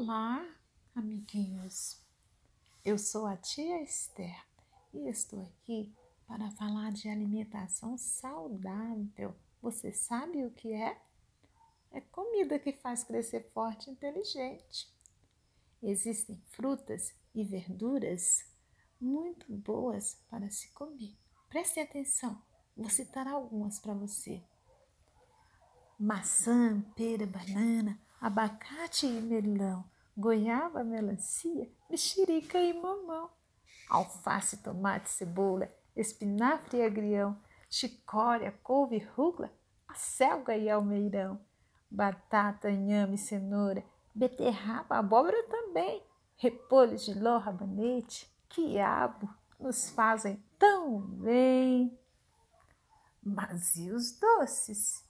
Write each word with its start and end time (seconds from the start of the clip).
Olá, 0.00 0.46
amiguinhos. 0.94 2.00
Eu 2.84 2.96
sou 2.96 3.26
a 3.26 3.36
tia 3.36 3.82
Esther 3.82 4.46
e 4.94 5.08
estou 5.08 5.42
aqui 5.42 5.92
para 6.24 6.52
falar 6.52 6.92
de 6.92 7.08
alimentação 7.08 7.98
saudável. 7.98 9.34
Você 9.60 9.90
sabe 9.90 10.44
o 10.44 10.52
que 10.52 10.72
é? 10.72 11.02
É 11.90 12.00
comida 12.00 12.60
que 12.60 12.72
faz 12.72 13.02
crescer 13.02 13.50
forte 13.50 13.90
e 13.90 13.92
inteligente. 13.92 14.88
Existem 15.82 16.40
frutas 16.52 17.12
e 17.34 17.42
verduras 17.42 18.46
muito 19.00 19.52
boas 19.52 20.14
para 20.30 20.48
se 20.48 20.70
comer. 20.74 21.18
Preste 21.48 21.80
atenção, 21.80 22.40
vou 22.76 22.88
citar 22.88 23.26
algumas 23.26 23.80
para 23.80 23.94
você: 23.94 24.44
maçã, 25.98 26.82
pera, 26.94 27.26
banana, 27.26 28.00
abacate 28.20 29.06
e 29.06 29.20
melão, 29.20 29.84
goiaba, 30.16 30.82
melancia, 30.82 31.70
mexerica 31.88 32.58
e 32.58 32.72
mamão, 32.72 33.30
alface, 33.88 34.56
tomate, 34.58 35.10
cebola, 35.10 35.68
espinafre 35.96 36.78
e 36.78 36.82
agrião, 36.82 37.38
chicória, 37.70 38.52
couve, 38.62 38.98
rúcula, 39.16 39.50
acelga 39.86 40.56
e 40.56 40.68
almeirão, 40.68 41.40
batata, 41.90 42.70
inhame, 42.70 43.16
cenoura, 43.16 43.84
beterraba, 44.14 44.98
abóbora 44.98 45.42
também, 45.44 46.02
repolho, 46.36 46.98
giló, 46.98 47.38
rabanete, 47.38 48.28
quiabo, 48.48 49.28
nos 49.58 49.90
fazem 49.90 50.42
tão 50.58 51.00
bem. 51.00 51.98
Mas 53.22 53.76
e 53.76 53.90
os 53.90 54.12
doces? 54.18 55.07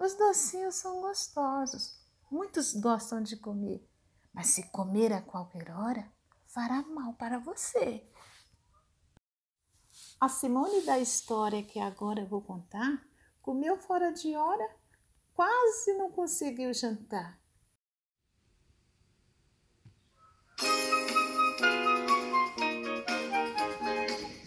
Os 0.00 0.14
docinhos 0.14 0.76
são 0.76 1.02
gostosos, 1.02 1.94
muitos 2.30 2.72
gostam 2.72 3.22
de 3.22 3.36
comer, 3.36 3.86
mas 4.32 4.46
se 4.46 4.62
comer 4.70 5.12
a 5.12 5.20
qualquer 5.20 5.70
hora, 5.70 6.10
fará 6.46 6.80
mal 6.80 7.12
para 7.12 7.38
você. 7.38 8.10
A 10.18 10.26
Simone 10.26 10.80
da 10.86 10.98
história 10.98 11.62
que 11.62 11.78
agora 11.78 12.24
vou 12.24 12.40
contar 12.40 13.06
comeu 13.42 13.76
fora 13.76 14.10
de 14.10 14.34
hora, 14.34 14.74
quase 15.34 15.92
não 15.98 16.10
conseguiu 16.10 16.72
jantar. 16.72 17.38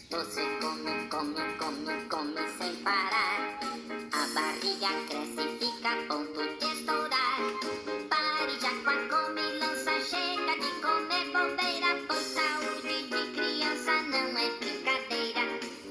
Você 0.09 0.41
come, 0.59 1.07
come, 1.09 1.57
come, 1.59 2.09
come 2.09 2.57
sem 2.57 2.83
parar. 2.83 3.62
Barriga 4.33 4.89
cresce 5.07 5.41
e 5.41 5.57
fica 5.59 5.89
a 5.91 6.07
ponto 6.07 6.41
de 6.41 6.65
estourar. 6.73 7.37
Pare 8.09 8.59
já 8.59 8.71
com 8.83 8.89
a 8.89 8.97
comilança, 9.07 9.93
chega 10.09 10.53
de 10.55 10.71
comer 10.81 11.25
bobeira, 11.31 12.01
pois 12.07 12.25
saúde 12.33 13.03
de 13.03 13.21
criança 13.35 13.93
não 14.09 14.35
é 14.35 14.49
brincadeira. 14.57 15.43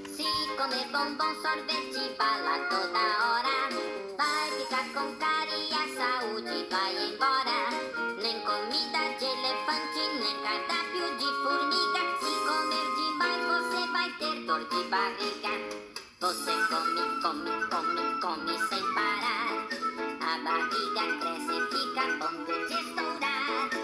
Se 0.09 0.27
comer 0.57 0.87
bombom, 0.91 1.35
sorvete, 1.41 2.17
bala 2.19 2.59
toda 2.69 3.03
hora, 3.23 3.59
vai 4.19 4.51
ficar 4.59 4.87
com 4.93 5.15
cara 5.19 5.57
e 5.57 5.73
a 5.73 5.87
saúde 5.95 6.67
vai 6.69 6.93
embora. 6.97 7.61
Nem 8.21 8.41
comida 8.41 9.03
de 9.21 9.25
elefante, 9.25 10.03
nem 10.19 10.37
cardápio 10.43 11.17
de 11.17 11.29
formiga. 11.45 12.03
Se 12.19 12.33
comer 12.49 12.87
demais, 12.97 13.43
você 13.47 13.87
vai 13.93 14.11
ter 14.19 14.35
dor 14.47 14.65
de 14.65 14.83
barriga. 14.89 15.82
Você 16.23 16.53
come, 16.69 17.21
come, 17.21 17.51
come, 17.69 18.21
come 18.21 18.57
sem 18.69 18.81
parar. 18.95 19.67
A 20.21 20.39
barriga 20.45 21.19
cresce 21.19 21.53
e 21.53 21.67
fica 21.67 22.03
ponto 22.21 22.53
de 22.69 22.75
estourar. 22.75 23.82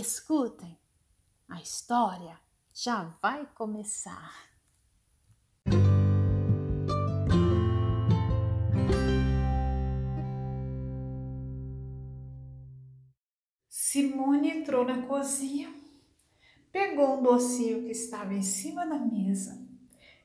Escutem, 0.00 0.78
a 1.46 1.60
história 1.60 2.40
já 2.72 3.02
vai 3.20 3.46
começar. 3.54 4.32
Simone 13.68 14.48
entrou 14.48 14.86
na 14.86 15.02
cozinha, 15.06 15.70
pegou 16.72 17.18
um 17.18 17.22
docinho 17.22 17.84
que 17.84 17.92
estava 17.92 18.32
em 18.32 18.40
cima 18.40 18.86
da 18.86 18.98
mesa 18.98 19.68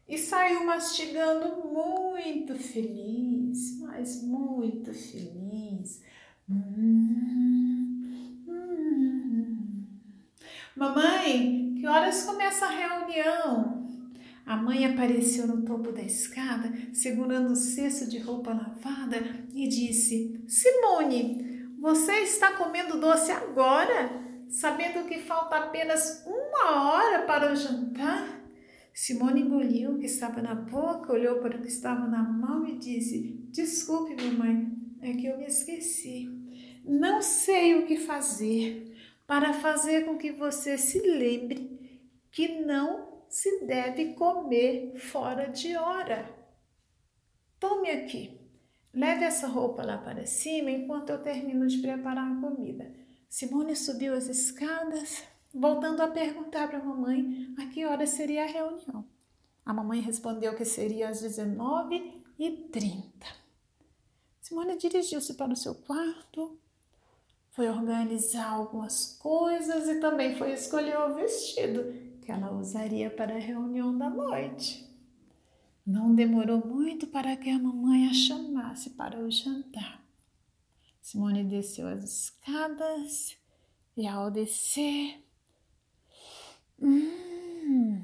e 0.08 0.18
saiu 0.18 0.64
mastigando 0.64 1.68
muito 1.68 2.56
feliz, 2.56 3.78
mas 3.81 4.24
muito 4.24 4.94
feliz. 4.94 6.02
Hum, 6.50 7.75
Mamãe, 10.75 11.74
que 11.80 11.88
horas 11.88 12.25
começa 12.25 12.66
a 12.66 12.69
reunião? 12.69 13.88
A 14.46 14.58
mãe 14.58 14.86
apareceu 14.86 15.47
no 15.47 15.63
topo 15.63 15.94
da 15.94 16.02
escada, 16.02 16.69
segurando 16.91 17.53
o 17.53 17.56
cesto 17.56 18.09
de 18.09 18.19
roupa 18.19 18.53
lavada, 18.53 19.18
e 19.53 19.69
disse: 19.69 20.44
Simone, 20.46 21.69
você 21.80 22.19
está 22.24 22.58
comendo 22.58 23.00
doce 23.00 23.31
agora, 23.31 24.22
sabendo 24.50 25.08
que 25.08 25.19
falta 25.19 25.56
apenas 25.56 26.25
uma 26.28 26.91
hora 26.91 27.22
para 27.22 27.53
o 27.53 27.56
jantar? 27.56 28.41
Simone 28.94 29.44
engoliu 29.44 29.91
o 29.91 29.97
que 29.97 30.08
estava 30.08 30.41
na 30.41 30.56
boca, 30.56 31.14
olhou 31.14 31.40
para 31.40 31.58
o 31.58 31.62
que 31.62 31.69
estava 31.69 32.06
na 32.06 32.22
mão 32.22 32.68
e 32.68 32.78
disse: 32.78 33.40
Desculpe, 33.50 34.22
mamãe, 34.22 34.74
é 35.02 35.14
que 35.14 35.25
eu 35.25 35.38
me 35.38 35.46
esqueci. 35.46 36.30
Não 36.84 37.22
sei 37.22 37.75
o 37.80 37.85
que 37.85 37.96
fazer 37.96 38.94
para 39.28 39.53
fazer 39.53 40.06
com 40.06 40.18
que 40.18 40.31
você 40.31 40.78
se 40.78 41.00
lembre 41.00 41.75
que 42.31 42.62
não 42.62 43.24
se 43.30 43.66
deve 43.66 44.13
comer 44.13 44.96
fora 44.97 45.47
de 45.47 45.75
hora. 45.75 46.34
Tome 47.59 47.90
aqui. 47.90 48.40
Leve 48.94 49.25
essa 49.25 49.47
roupa 49.47 49.84
lá 49.84 49.97
para 49.97 50.25
cima 50.25 50.72
enquanto 50.72 51.09
eu 51.09 51.22
termino 51.22 51.68
de 51.68 51.80
preparar 51.80 52.31
a 52.31 52.40
comida. 52.40 52.94
Simone 53.28 53.75
subiu 53.75 54.14
as 54.14 54.30
escadas, 54.30 55.24
voltando 55.53 56.02
a 56.02 56.08
perguntar 56.08 56.69
para 56.69 56.80
a 56.80 56.84
mamãe 56.84 57.53
a 57.58 57.66
que 57.66 57.85
hora 57.85 58.08
seria 58.08 58.44
a 58.44 58.47
reunião. 58.47 59.06
A 59.66 59.74
mamãe 59.74 60.00
respondeu 60.00 60.56
que 60.56 60.64
seria 60.64 61.09
às 61.09 61.22
19h30. 61.22 63.12
Simone 64.40 64.78
dirigiu-se 64.78 65.34
para 65.34 65.52
o 65.52 65.56
seu 65.58 65.75
quarto, 65.75 66.58
foi 67.56 67.70
organizar 67.70 68.52
algumas 68.52 69.18
coisas 69.18 69.88
e 69.88 70.02
também 70.02 70.36
foi 70.36 70.52
escolher 70.52 71.00
o 71.00 71.16
vestido 71.16 71.86
que 72.22 72.30
ela 72.30 72.52
usaria 72.52 73.10
para 73.10 73.34
a 73.34 73.40
reunião 73.40 73.98
da 73.98 74.10
noite. 74.10 74.86
Não 75.86 76.14
demorou 76.14 76.66
muito 76.68 77.08
para 77.08 77.38
que 77.38 77.50
a 77.50 77.58
mamãe 77.58 78.09
a 78.09 78.14
chamasse 78.14 78.90
para 78.90 79.18
o 79.18 79.32
jantar. 79.32 80.03
Simone 81.02 81.46
desceu 81.46 81.88
as 81.88 82.03
escadas 82.03 83.38
e, 83.96 84.06
ao 84.06 84.29
descer, 84.29 85.24
hum, 86.78 88.03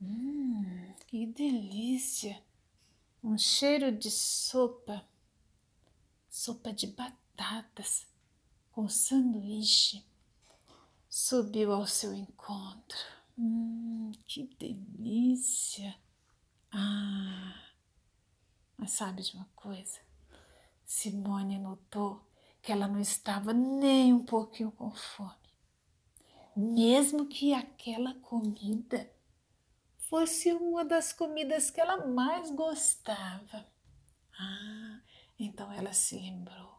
hum, 0.00 0.94
que 1.08 1.26
delícia! 1.26 2.42
Um 3.22 3.36
cheiro 3.36 3.92
de 3.92 4.10
sopa, 4.10 5.04
sopa 6.30 6.72
de 6.72 6.86
batatas 7.42 8.06
com 8.70 8.88
sanduíche 8.88 10.06
subiu 11.08 11.72
ao 11.72 11.86
seu 11.86 12.14
encontro. 12.14 12.96
Hum, 13.36 14.12
que 14.26 14.44
delícia! 14.58 15.96
Ah, 16.70 17.54
mas 18.76 18.92
sabe 18.92 19.22
de 19.22 19.34
uma 19.34 19.48
coisa? 19.56 20.00
Simone 20.84 21.58
notou 21.58 22.24
que 22.62 22.70
ela 22.70 22.86
não 22.86 23.00
estava 23.00 23.52
nem 23.52 24.14
um 24.14 24.24
pouquinho 24.24 24.70
com 24.70 24.92
fome. 24.92 25.32
Mesmo 26.56 27.26
que 27.26 27.52
aquela 27.52 28.14
comida 28.14 29.10
fosse 29.98 30.52
uma 30.52 30.84
das 30.84 31.12
comidas 31.12 31.70
que 31.70 31.80
ela 31.80 32.06
mais 32.06 32.50
gostava. 32.50 33.66
Ah, 34.38 35.00
Então 35.38 35.72
ela 35.72 35.92
se 35.92 36.16
lembrou. 36.16 36.71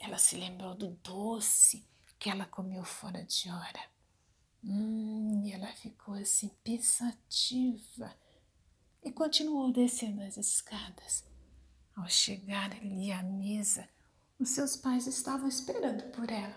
Ela 0.00 0.16
se 0.16 0.34
lembrou 0.34 0.74
do 0.74 0.88
doce 1.04 1.86
que 2.18 2.30
ela 2.30 2.46
comeu 2.46 2.82
fora 2.82 3.22
de 3.22 3.50
hora. 3.50 3.80
Hum, 4.64 5.42
e 5.44 5.52
ela 5.52 5.68
ficou 5.68 6.14
assim 6.14 6.50
pensativa 6.64 8.14
e 9.02 9.12
continuou 9.12 9.70
descendo 9.70 10.22
as 10.22 10.38
escadas. 10.38 11.24
Ao 11.94 12.08
chegar 12.08 12.72
ali 12.72 13.12
à 13.12 13.22
mesa, 13.22 13.88
os 14.38 14.48
seus 14.50 14.74
pais 14.76 15.06
estavam 15.06 15.46
esperando 15.46 16.10
por 16.12 16.30
ela. 16.30 16.56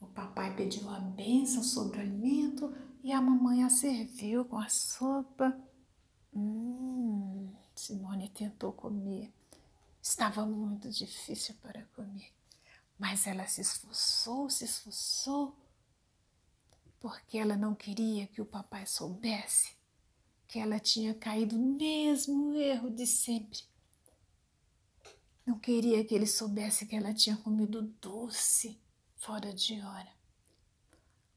O 0.00 0.06
papai 0.06 0.54
pediu 0.56 0.90
a 0.90 0.98
bênção 0.98 1.62
sobre 1.62 1.98
o 1.98 2.00
alimento 2.00 2.74
e 3.04 3.12
a 3.12 3.20
mamãe 3.20 3.62
a 3.62 3.70
serviu 3.70 4.44
com 4.44 4.58
a 4.58 4.68
sopa. 4.68 5.56
Hum, 6.34 7.52
Simone 7.74 8.28
tentou 8.28 8.72
comer. 8.72 9.32
Estava 10.02 10.44
muito 10.44 10.90
difícil 10.90 11.54
para 11.62 11.84
comer, 11.94 12.32
mas 12.98 13.24
ela 13.24 13.46
se 13.46 13.60
esforçou, 13.60 14.50
se 14.50 14.64
esforçou, 14.64 15.56
porque 16.98 17.38
ela 17.38 17.56
não 17.56 17.72
queria 17.72 18.26
que 18.26 18.42
o 18.42 18.46
papai 18.46 18.84
soubesse 18.84 19.76
que 20.48 20.58
ela 20.58 20.80
tinha 20.80 21.14
caído 21.14 21.56
no 21.56 21.78
mesmo 21.78 22.52
erro 22.56 22.90
de 22.90 23.06
sempre. 23.06 23.60
Não 25.46 25.56
queria 25.56 26.04
que 26.04 26.14
ele 26.14 26.26
soubesse 26.26 26.84
que 26.84 26.96
ela 26.96 27.14
tinha 27.14 27.36
comido 27.36 27.82
doce 28.00 28.78
fora 29.16 29.54
de 29.54 29.80
hora. 29.80 30.12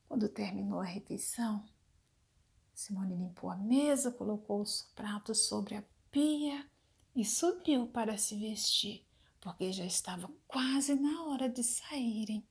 Quando 0.07 0.27
terminou 0.27 0.79
a 0.81 0.85
refeição, 0.85 1.63
Simone 2.73 3.15
limpou 3.15 3.51
a 3.51 3.55
mesa, 3.55 4.11
colocou 4.11 4.59
os 4.59 4.81
pratos 4.95 5.47
sobre 5.47 5.75
a 5.75 5.83
pia 6.09 6.67
e 7.15 7.23
subiu 7.23 7.87
para 7.87 8.17
se 8.17 8.35
vestir, 8.35 9.05
porque 9.39 9.71
já 9.71 9.85
estava 9.85 10.29
quase 10.47 10.95
na 10.95 11.23
hora 11.23 11.47
de 11.47 11.63
saírem 11.63 12.45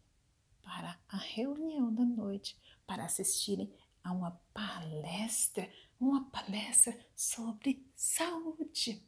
para 0.63 0.99
a 1.09 1.17
reunião 1.17 1.93
da 1.93 2.05
noite, 2.05 2.57
para 2.87 3.05
assistirem 3.05 3.71
a 4.03 4.13
uma 4.13 4.31
palestra, 4.53 5.71
uma 6.01 6.25
palestra 6.31 6.99
sobre 7.15 7.87
saúde. 7.95 9.07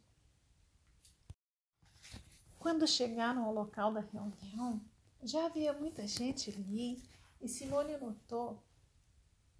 Quando 2.58 2.86
chegaram 2.86 3.44
ao 3.44 3.54
local 3.54 3.92
da 3.92 4.00
reunião, 4.00 4.84
já 5.22 5.46
havia 5.46 5.72
muita 5.72 6.06
gente 6.06 6.50
ali 6.50 7.02
e 7.40 7.48
Simone 7.48 7.96
notou 7.96 8.62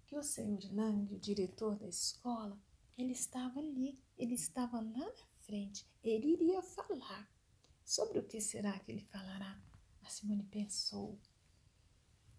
que 0.05 0.17
o 0.17 0.23
senhor 0.23 0.59
Lang, 0.71 1.13
o 1.13 1.19
diretor 1.19 1.75
da 1.75 1.87
escola, 1.87 2.57
ele 2.97 3.11
estava 3.11 3.59
ali, 3.59 3.99
ele 4.17 4.33
estava 4.33 4.79
lá 4.79 4.81
na 4.81 5.36
frente, 5.47 5.87
ele 6.03 6.33
iria 6.33 6.61
falar. 6.61 7.27
Sobre 7.83 8.19
o 8.19 8.23
que 8.23 8.41
será 8.41 8.77
que 8.79 8.91
ele 8.91 9.05
falará? 9.05 9.57
A 10.03 10.09
Simone 10.09 10.43
pensou. 10.43 11.17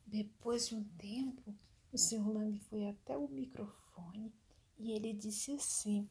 Depois 0.07 0.69
de 0.69 0.75
um 0.75 0.85
tempo, 0.99 1.57
o 1.91 1.97
senhor 1.97 2.29
Lang 2.29 2.59
foi 2.61 2.87
até 2.87 3.17
o 3.17 3.29
microfone 3.29 4.33
e 4.79 4.93
ele 4.93 5.15
disse 5.15 5.53
assim: 5.53 6.09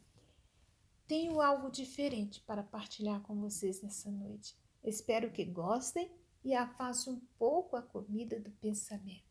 Tenho 1.08 1.40
algo 1.40 1.70
diferente 1.70 2.42
para 2.42 2.64
partilhar 2.64 3.22
com 3.22 3.40
vocês 3.40 3.82
nessa 3.82 4.12
noite. 4.12 4.58
Espero 4.84 5.32
que 5.32 5.46
gostem 5.46 6.12
e 6.44 6.54
afaste 6.54 7.10
um 7.10 7.20
pouco 7.38 7.76
a 7.76 7.82
comida 7.82 8.40
do 8.40 8.52
pensamento. 8.52 9.28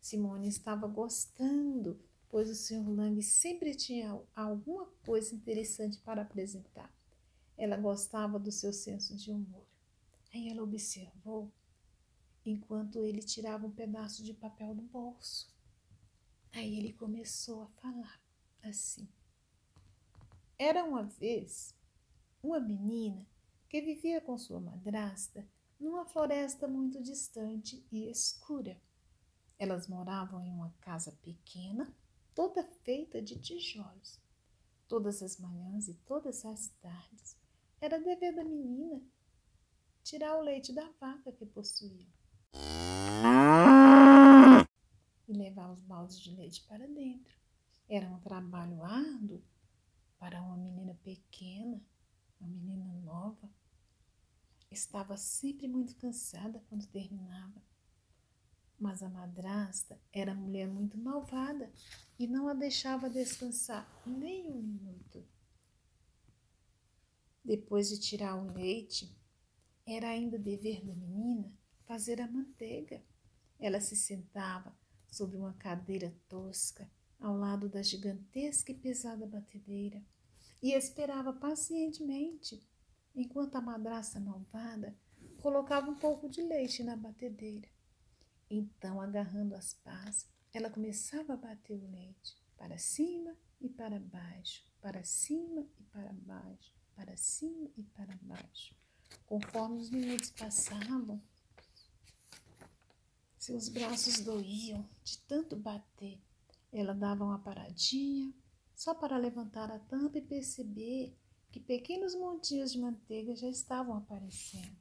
Simone 0.00 0.48
estava 0.48 0.86
gostando, 0.86 2.00
pois 2.28 2.50
o 2.50 2.54
Sr. 2.54 2.88
Lang 2.90 3.22
sempre 3.22 3.74
tinha 3.74 4.20
alguma 4.34 4.86
coisa 5.06 5.34
interessante 5.34 5.98
para 6.00 6.22
apresentar. 6.22 6.92
Ela 7.56 7.76
gostava 7.76 8.38
do 8.38 8.50
seu 8.50 8.72
senso 8.72 9.16
de 9.16 9.30
humor. 9.30 9.66
Aí 10.32 10.48
ela 10.48 10.62
observou 10.62 11.52
enquanto 12.44 13.04
ele 13.04 13.22
tirava 13.22 13.66
um 13.66 13.70
pedaço 13.70 14.24
de 14.24 14.34
papel 14.34 14.74
do 14.74 14.82
bolso. 14.82 15.48
Aí 16.52 16.76
ele 16.76 16.92
começou 16.92 17.62
a 17.62 17.68
falar 17.80 18.20
assim. 18.62 19.08
Era 20.58 20.84
uma 20.84 21.04
vez 21.04 21.74
uma 22.42 22.60
menina 22.60 23.26
que 23.68 23.80
vivia 23.80 24.20
com 24.20 24.36
sua 24.36 24.60
madrasta 24.60 25.46
numa 25.78 26.04
floresta 26.04 26.66
muito 26.68 27.00
distante 27.02 27.84
e 27.90 28.10
escura. 28.10 28.80
Elas 29.58 29.86
moravam 29.86 30.44
em 30.44 30.50
uma 30.50 30.70
casa 30.80 31.12
pequena, 31.22 31.92
toda 32.34 32.64
feita 32.82 33.22
de 33.22 33.38
tijolos. 33.38 34.20
Todas 34.88 35.22
as 35.22 35.38
manhãs 35.38 35.88
e 35.88 35.94
todas 35.94 36.44
as 36.44 36.68
tardes 36.80 37.43
era 37.84 38.00
dever 38.00 38.34
da 38.34 38.42
menina 38.42 39.02
tirar 40.02 40.38
o 40.38 40.40
leite 40.40 40.72
da 40.72 40.88
vaca 40.98 41.30
que 41.32 41.44
possuía 41.44 42.06
e 45.28 45.32
levar 45.32 45.70
os 45.70 45.80
baldes 45.80 46.18
de 46.18 46.34
leite 46.34 46.62
para 46.66 46.86
dentro. 46.86 47.36
Era 47.86 48.08
um 48.08 48.18
trabalho 48.20 48.82
árduo 48.82 49.42
para 50.18 50.40
uma 50.40 50.56
menina 50.56 50.94
pequena, 51.02 51.78
uma 52.40 52.48
menina 52.48 52.86
nova 53.02 53.50
Estava 54.70 55.16
sempre 55.16 55.68
muito 55.68 55.94
cansada 55.96 56.64
quando 56.68 56.86
terminava. 56.86 57.62
Mas 58.80 59.02
a 59.02 59.08
madrasta 59.08 60.00
era 60.12 60.34
mulher 60.34 60.66
muito 60.66 60.98
malvada 60.98 61.70
e 62.18 62.26
não 62.26 62.48
a 62.48 62.54
deixava 62.54 63.08
descansar 63.08 63.88
nem 64.04 64.50
um 64.50 64.60
minuto. 64.60 65.24
Depois 67.44 67.88
de 67.88 68.00
tirar 68.00 68.36
o 68.36 68.52
leite, 68.52 69.14
era 69.86 70.08
ainda 70.08 70.38
dever 70.38 70.84
da 70.84 70.94
menina 70.94 71.52
fazer 71.84 72.20
a 72.20 72.30
manteiga. 72.30 73.02
Ela 73.58 73.80
se 73.80 73.94
sentava 73.94 74.74
sobre 75.06 75.36
uma 75.36 75.52
cadeira 75.54 76.14
tosca 76.28 76.90
ao 77.20 77.36
lado 77.36 77.68
da 77.68 77.82
gigantesca 77.82 78.72
e 78.72 78.74
pesada 78.74 79.26
batedeira 79.26 80.02
e 80.62 80.72
esperava 80.72 81.32
pacientemente 81.32 82.66
enquanto 83.14 83.56
a 83.56 83.60
madraça 83.60 84.18
malvada 84.18 84.96
colocava 85.40 85.90
um 85.90 85.96
pouco 85.96 86.28
de 86.28 86.42
leite 86.42 86.82
na 86.82 86.96
batedeira. 86.96 87.68
Então, 88.50 89.00
agarrando 89.00 89.54
as 89.54 89.74
pás, 89.74 90.26
ela 90.52 90.70
começava 90.70 91.34
a 91.34 91.36
bater 91.36 91.76
o 91.76 91.90
leite 91.90 92.36
para 92.56 92.78
cima 92.78 93.36
e 93.60 93.68
para 93.68 93.98
baixo, 94.00 94.64
para 94.80 95.04
cima 95.04 95.66
e 95.78 95.82
para 95.84 96.12
baixo, 96.12 96.73
para 96.94 97.16
cima 97.16 97.68
e 97.76 97.82
para 97.82 98.18
baixo. 98.22 98.74
Conforme 99.26 99.80
os 99.80 99.90
minutos 99.90 100.30
passavam, 100.30 101.22
seus 103.38 103.68
braços 103.68 104.20
doíam 104.20 104.88
de 105.02 105.18
tanto 105.18 105.56
bater. 105.56 106.18
Ela 106.72 106.94
dava 106.94 107.24
uma 107.24 107.38
paradinha 107.38 108.32
só 108.74 108.94
para 108.94 109.16
levantar 109.16 109.70
a 109.70 109.78
tampa 109.78 110.18
e 110.18 110.22
perceber 110.22 111.16
que 111.50 111.60
pequenos 111.60 112.14
montinhos 112.14 112.72
de 112.72 112.80
manteiga 112.80 113.36
já 113.36 113.48
estavam 113.48 113.96
aparecendo. 113.96 114.76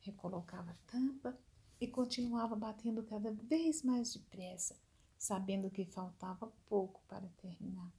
Recolocava 0.00 0.70
a 0.70 0.90
tampa 0.90 1.38
e 1.80 1.86
continuava 1.86 2.56
batendo 2.56 3.02
cada 3.02 3.32
vez 3.32 3.82
mais 3.82 4.14
depressa, 4.14 4.74
sabendo 5.18 5.70
que 5.70 5.84
faltava 5.84 6.52
pouco 6.66 7.02
para 7.08 7.28
terminar. 7.36 7.92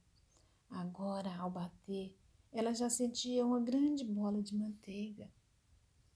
Agora, 0.70 1.36
ao 1.36 1.50
bater, 1.50 2.18
ela 2.54 2.72
já 2.72 2.88
sentia 2.88 3.44
uma 3.44 3.58
grande 3.58 4.04
bola 4.04 4.40
de 4.40 4.56
manteiga. 4.56 5.28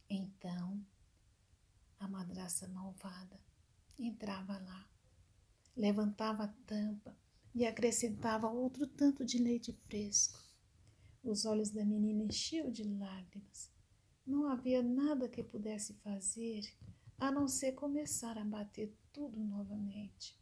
Então, 0.08 0.80
a 1.98 2.06
madraça 2.06 2.68
malvada 2.68 3.40
entrava 3.98 4.56
lá, 4.56 4.88
levantava 5.76 6.44
a 6.44 6.54
tampa 6.64 7.18
e 7.52 7.66
acrescentava 7.66 8.46
outro 8.48 8.86
tanto 8.86 9.24
de 9.24 9.38
leite 9.38 9.72
fresco. 9.88 10.38
Os 11.24 11.44
olhos 11.44 11.70
da 11.70 11.84
menina 11.84 12.22
enchiam 12.22 12.70
de 12.70 12.84
lágrimas. 12.84 13.72
Não 14.24 14.46
havia 14.46 14.80
nada 14.80 15.28
que 15.28 15.42
pudesse 15.42 15.94
fazer 15.94 16.72
a 17.18 17.32
não 17.32 17.48
ser 17.48 17.72
começar 17.72 18.38
a 18.38 18.44
bater 18.44 18.96
tudo 19.12 19.40
novamente. 19.40 20.38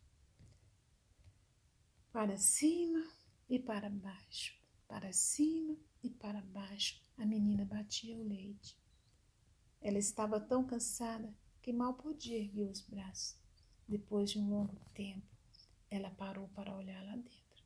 Para 2.12 2.36
cima 2.36 3.02
e 3.48 3.58
para 3.58 3.88
baixo, 3.88 4.54
para 4.86 5.10
cima 5.12 5.85
e 6.06 6.10
para 6.10 6.40
baixo, 6.40 7.02
a 7.16 7.26
menina 7.26 7.64
batia 7.64 8.16
o 8.16 8.22
leite. 8.22 8.78
Ela 9.80 9.98
estava 9.98 10.40
tão 10.40 10.64
cansada 10.64 11.34
que 11.60 11.72
mal 11.72 11.94
podia 11.94 12.38
erguer 12.38 12.70
os 12.70 12.80
braços. 12.80 13.36
Depois 13.88 14.30
de 14.30 14.38
um 14.38 14.48
longo 14.48 14.76
tempo, 14.94 15.26
ela 15.90 16.10
parou 16.10 16.48
para 16.48 16.76
olhar 16.76 17.02
lá 17.04 17.16
dentro. 17.16 17.64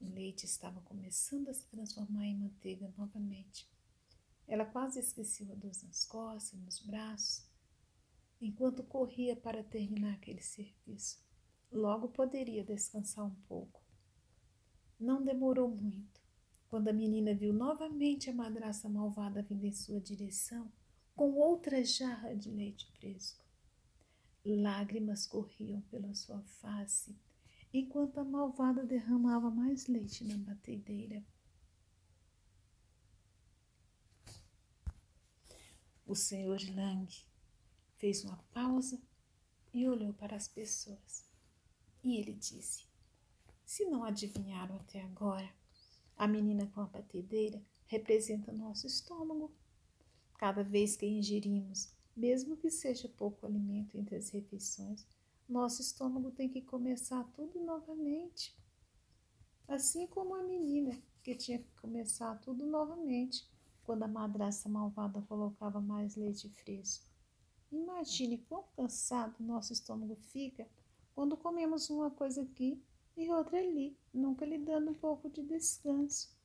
O 0.00 0.08
leite 0.08 0.44
estava 0.44 0.80
começando 0.82 1.48
a 1.48 1.54
se 1.54 1.66
transformar 1.68 2.26
em 2.26 2.38
manteiga 2.38 2.92
novamente. 2.96 3.68
Ela 4.48 4.64
quase 4.64 5.00
esqueceu 5.00 5.50
a 5.52 5.54
dor 5.54 5.72
nas 5.82 6.04
costas, 6.04 6.58
nos 6.60 6.80
braços, 6.80 7.46
enquanto 8.40 8.82
corria 8.82 9.36
para 9.36 9.62
terminar 9.62 10.14
aquele 10.14 10.40
serviço. 10.40 11.18
Logo 11.70 12.08
poderia 12.08 12.64
descansar 12.64 13.24
um 13.26 13.34
pouco. 13.48 13.82
Não 14.98 15.22
demorou 15.22 15.68
muito. 15.68 16.15
Quando 16.68 16.88
a 16.88 16.92
menina 16.92 17.34
viu 17.34 17.52
novamente 17.52 18.28
a 18.28 18.34
madraça 18.34 18.88
malvada 18.88 19.42
vindo 19.42 19.64
em 19.64 19.72
sua 19.72 20.00
direção, 20.00 20.70
com 21.14 21.32
outra 21.32 21.82
jarra 21.82 22.34
de 22.34 22.50
leite 22.50 22.86
fresco. 22.92 23.44
Lágrimas 24.44 25.26
corriam 25.26 25.80
pela 25.82 26.14
sua 26.14 26.42
face, 26.42 27.18
enquanto 27.72 28.18
a 28.18 28.24
malvada 28.24 28.84
derramava 28.84 29.50
mais 29.50 29.86
leite 29.86 30.24
na 30.24 30.36
batedeira. 30.36 31.24
O 36.06 36.14
senhor 36.14 36.60
Lang 36.74 37.12
fez 37.96 38.22
uma 38.24 38.36
pausa 38.52 39.00
e 39.74 39.88
olhou 39.88 40.12
para 40.14 40.36
as 40.36 40.46
pessoas. 40.46 41.28
E 42.04 42.16
ele 42.16 42.32
disse: 42.34 42.86
Se 43.64 43.84
não 43.86 44.04
adivinharam 44.04 44.76
até 44.76 45.02
agora, 45.02 45.52
a 46.16 46.26
menina 46.26 46.66
com 46.68 46.80
a 46.80 46.86
batedeira 46.86 47.62
representa 47.86 48.52
nosso 48.52 48.86
estômago. 48.86 49.52
Cada 50.38 50.62
vez 50.62 50.96
que 50.96 51.06
ingerimos, 51.06 51.92
mesmo 52.16 52.56
que 52.56 52.70
seja 52.70 53.08
pouco 53.08 53.46
alimento 53.46 53.96
entre 53.96 54.16
as 54.16 54.30
refeições, 54.30 55.06
nosso 55.48 55.80
estômago 55.80 56.30
tem 56.30 56.48
que 56.48 56.60
começar 56.60 57.22
tudo 57.34 57.60
novamente. 57.60 58.56
Assim 59.68 60.06
como 60.06 60.34
a 60.34 60.42
menina 60.42 60.96
que 61.22 61.34
tinha 61.34 61.58
que 61.58 61.70
começar 61.80 62.34
tudo 62.40 62.64
novamente 62.64 63.48
quando 63.84 64.02
a 64.02 64.08
madraça 64.08 64.68
malvada 64.68 65.22
colocava 65.22 65.80
mais 65.80 66.16
leite 66.16 66.48
fresco. 66.48 67.06
Imagine 67.70 68.38
quão 68.48 68.64
cansado 68.76 69.34
nosso 69.40 69.72
estômago 69.72 70.16
fica 70.16 70.66
quando 71.14 71.36
comemos 71.36 71.90
uma 71.90 72.10
coisa 72.10 72.42
aqui 72.42 72.82
e 73.16 73.30
outra 73.30 73.58
ali, 73.58 73.98
nunca 74.12 74.44
lhe 74.44 74.58
dando 74.58 74.90
um 74.90 74.94
pouco 74.94 75.30
de 75.30 75.42
descanso. 75.42 76.36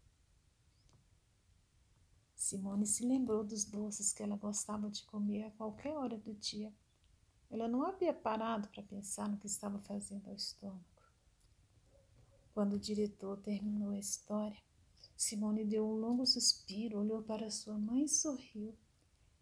Simone 2.36 2.88
se 2.88 3.06
lembrou 3.06 3.44
dos 3.44 3.66
doces 3.66 4.14
que 4.14 4.24
ela 4.24 4.38
gostava 4.38 4.90
de 4.90 5.04
comer 5.04 5.44
a 5.44 5.52
qualquer 5.52 5.96
hora 5.96 6.18
do 6.18 6.34
dia. 6.34 6.74
Ela 7.50 7.68
não 7.68 7.84
havia 7.84 8.14
parado 8.14 8.70
para 8.70 8.82
pensar 8.82 9.30
no 9.30 9.38
que 9.38 9.48
estava 9.48 9.80
fazendo 9.80 10.28
ao 10.28 10.36
estômago. 10.36 10.84
Quando 12.54 12.74
o 12.74 12.80
diretor 12.80 13.38
terminou 13.42 13.92
a 13.92 14.00
história, 14.00 14.58
Simone 15.16 15.66
deu 15.66 15.86
um 15.86 15.94
longo 15.94 16.26
suspiro, 16.26 17.00
olhou 17.00 17.22
para 17.22 17.52
sua 17.52 17.78
mãe 17.78 18.06
e 18.06 18.10
sorriu. 18.10 18.76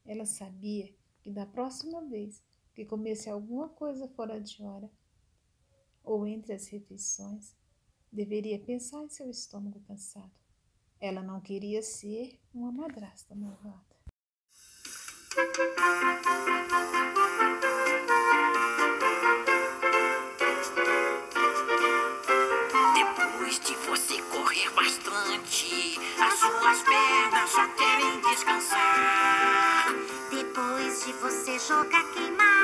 Ela 0.06 0.26
sabia 0.26 0.94
que 1.22 1.32
da 1.32 1.46
próxima 1.46 2.02
vez 2.02 2.44
que 2.74 2.86
comesse 2.86 3.30
alguma 3.30 3.70
coisa 3.70 4.08
fora 4.10 4.42
de 4.42 4.62
hora 4.64 4.92
ou 6.04 6.28
entre 6.28 6.54
as 6.54 6.68
refeições, 6.68 7.56
deveria 8.12 8.60
pensar 8.60 9.04
em 9.04 9.10
seu 9.10 9.30
estômago 9.30 9.80
cansado. 9.82 10.32
Ela 11.00 11.22
não 11.22 11.40
queria 11.40 11.82
ser 11.82 12.40
uma 12.54 12.72
madrasta 12.72 13.36
malvada. 13.36 13.90
Suas 26.40 26.84
pernas 26.84 27.50
só 27.50 27.68
querem 27.70 28.22
descansar. 28.22 29.88
Depois 30.30 31.04
de 31.04 31.14
você 31.14 31.58
jogar 31.58 32.04
queimada, 32.14 32.59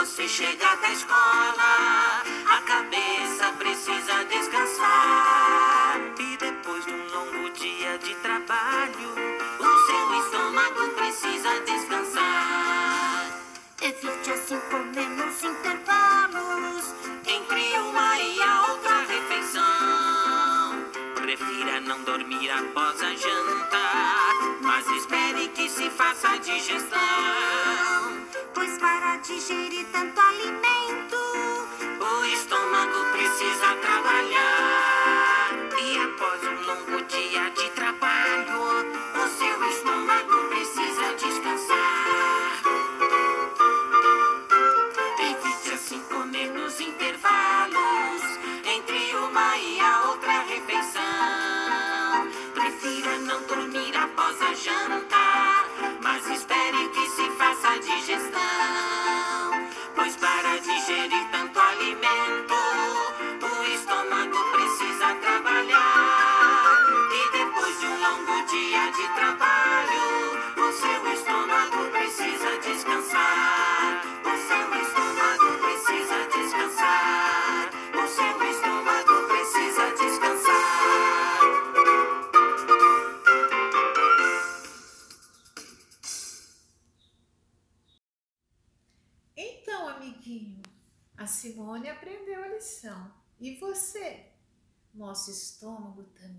você 0.00 0.26
chegar 0.26 0.78
da 0.78 0.90
escola, 0.92 2.22
a 2.48 2.62
cabeça 2.62 3.52
precisa 3.58 4.24
descansar. 4.24 6.00
E 6.18 6.36
depois 6.38 6.86
de 6.86 6.92
um 6.92 7.06
longo 7.08 7.50
dia 7.50 7.98
de 7.98 8.14
trabalho, 8.14 9.14
o 9.58 9.86
seu 9.86 10.20
estômago 10.20 10.88
precisa 10.94 11.60
descansar. 11.66 13.26
Evite 13.82 14.30
assim 14.32 14.58
comer 14.70 15.06
nos 15.06 15.44
intervalos 15.44 16.94
entre 17.26 17.78
uma 17.80 18.18
e 18.18 18.42
a 18.42 18.70
outra 18.70 19.00
refeição. 19.00 19.62
Prefira 21.16 21.78
não 21.82 22.02
dormir 22.04 22.50
após 22.50 23.02
a 23.02 23.14
janta, 23.14 24.60
mas 24.62 24.86
espere 24.86 25.48
que 25.48 25.68
se 25.68 25.90
faça 25.90 26.30
a 26.30 26.36
digestão. 26.38 27.00
Pois 28.54 28.78
para 28.78 29.16
digerir 29.18 29.79
precisa 33.60 33.76
trabalhar. 33.76 34.29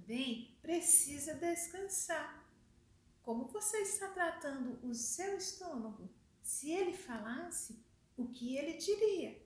Também 0.01 0.57
precisa 0.61 1.35
descansar. 1.35 2.43
Como 3.21 3.45
você 3.45 3.77
está 3.77 4.07
tratando 4.09 4.79
o 4.83 4.93
seu 4.93 5.37
estômago? 5.37 6.09
Se 6.41 6.71
ele 6.71 6.97
falasse, 6.97 7.79
o 8.17 8.27
que 8.27 8.57
ele 8.57 8.73
diria? 8.73 9.39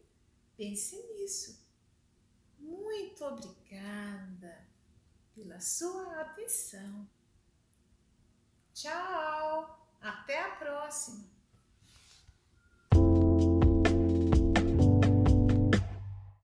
Pense 0.56 0.96
nisso. 0.96 1.66
Muito 2.58 3.24
obrigada 3.26 4.66
pela 5.34 5.60
sua 5.60 6.22
atenção. 6.22 7.08
Tchau! 8.74 9.86
Até 10.00 10.42
a 10.42 10.56
próxima! 10.56 11.35